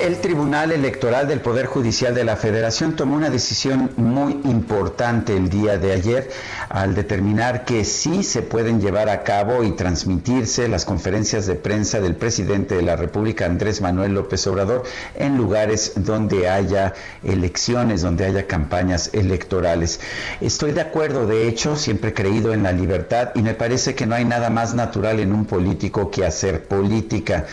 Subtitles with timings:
[0.00, 5.50] El Tribunal Electoral del Poder Judicial de la Federación tomó una decisión muy importante el
[5.50, 6.30] día de ayer
[6.68, 12.00] al determinar que sí se pueden llevar a cabo y transmitirse las conferencias de prensa
[12.00, 14.84] del presidente de la República, Andrés Manuel López Obrador,
[15.16, 19.98] en lugares donde haya elecciones, donde haya campañas electorales.
[20.40, 24.06] Estoy de acuerdo, de hecho, siempre he creído en la libertad y me parece que
[24.06, 27.46] no hay nada más natural en un político que hacer política.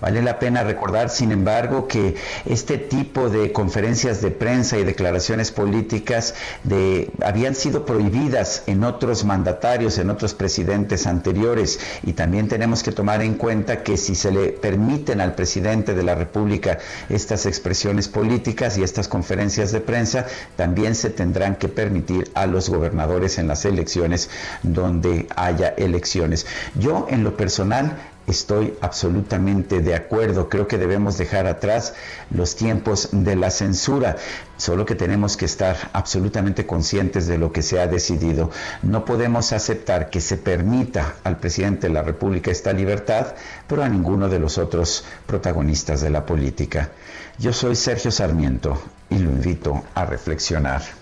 [0.00, 2.14] Vale la pena recordar, sin embargo, que
[2.46, 6.34] este tipo de conferencias de prensa y declaraciones políticas
[6.64, 11.80] de, habían sido prohibidas en otros mandatarios, en otros presidentes anteriores.
[12.02, 16.02] Y también tenemos que tomar en cuenta que si se le permiten al presidente de
[16.02, 16.78] la República
[17.10, 22.70] estas expresiones políticas y estas conferencias de prensa, también se tendrán que permitir a los
[22.70, 24.30] gobernadores en las elecciones
[24.62, 26.46] donde haya elecciones.
[26.74, 30.48] Yo en lo personal Estoy absolutamente de acuerdo.
[30.48, 31.94] Creo que debemos dejar atrás
[32.30, 34.16] los tiempos de la censura.
[34.56, 38.50] Solo que tenemos que estar absolutamente conscientes de lo que se ha decidido.
[38.82, 43.34] No podemos aceptar que se permita al presidente de la República esta libertad,
[43.66, 46.90] pero a ninguno de los otros protagonistas de la política.
[47.38, 51.01] Yo soy Sergio Sarmiento y lo invito a reflexionar.